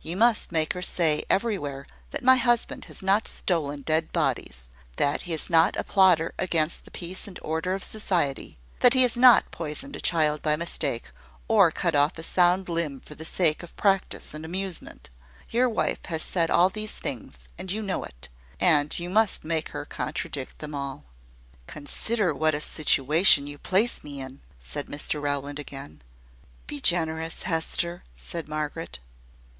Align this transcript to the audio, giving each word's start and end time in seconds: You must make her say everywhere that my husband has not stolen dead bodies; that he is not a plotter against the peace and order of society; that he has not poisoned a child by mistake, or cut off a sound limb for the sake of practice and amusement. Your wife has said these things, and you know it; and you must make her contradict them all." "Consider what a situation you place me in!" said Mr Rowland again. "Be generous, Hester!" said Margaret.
You 0.00 0.16
must 0.16 0.50
make 0.50 0.72
her 0.72 0.82
say 0.82 1.22
everywhere 1.30 1.86
that 2.10 2.24
my 2.24 2.34
husband 2.34 2.86
has 2.86 3.04
not 3.04 3.28
stolen 3.28 3.82
dead 3.82 4.12
bodies; 4.12 4.64
that 4.96 5.22
he 5.22 5.32
is 5.32 5.48
not 5.48 5.76
a 5.76 5.84
plotter 5.84 6.34
against 6.40 6.84
the 6.84 6.90
peace 6.90 7.28
and 7.28 7.38
order 7.40 7.72
of 7.74 7.84
society; 7.84 8.58
that 8.80 8.94
he 8.94 9.02
has 9.02 9.16
not 9.16 9.52
poisoned 9.52 9.94
a 9.94 10.00
child 10.00 10.42
by 10.42 10.56
mistake, 10.56 11.04
or 11.46 11.70
cut 11.70 11.94
off 11.94 12.18
a 12.18 12.24
sound 12.24 12.68
limb 12.68 12.98
for 12.98 13.14
the 13.14 13.24
sake 13.24 13.62
of 13.62 13.76
practice 13.76 14.34
and 14.34 14.44
amusement. 14.44 15.08
Your 15.50 15.68
wife 15.68 16.04
has 16.06 16.24
said 16.24 16.50
these 16.72 16.98
things, 16.98 17.46
and 17.56 17.70
you 17.70 17.80
know 17.80 18.02
it; 18.02 18.28
and 18.58 18.98
you 18.98 19.08
must 19.08 19.44
make 19.44 19.68
her 19.68 19.84
contradict 19.84 20.58
them 20.58 20.74
all." 20.74 21.04
"Consider 21.68 22.34
what 22.34 22.56
a 22.56 22.60
situation 22.60 23.46
you 23.46 23.56
place 23.56 24.02
me 24.02 24.20
in!" 24.20 24.40
said 24.58 24.86
Mr 24.88 25.22
Rowland 25.22 25.60
again. 25.60 26.02
"Be 26.66 26.80
generous, 26.80 27.44
Hester!" 27.44 28.02
said 28.16 28.48
Margaret. 28.48 28.98